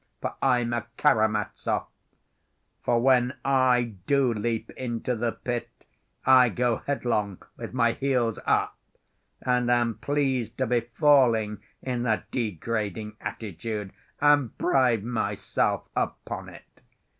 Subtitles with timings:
[0.19, 1.85] For I'm a Karamazov.
[2.83, 5.69] For when I do leap into the pit,
[6.25, 8.75] I go headlong with my heels up,
[9.43, 16.81] and am pleased to be falling in that degrading attitude, and pride myself upon it.